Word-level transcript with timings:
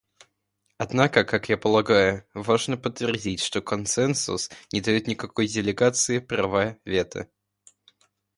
Однако, 0.79 1.23
как 1.23 1.47
я 1.47 1.59
полагаю, 1.59 2.25
важно 2.33 2.75
подтвердить, 2.75 3.39
что 3.39 3.61
консенсус 3.61 4.49
не 4.71 4.81
дает 4.81 5.05
никакой 5.05 5.45
делегации 5.47 6.17
права 6.17 6.75
вето. 6.85 7.29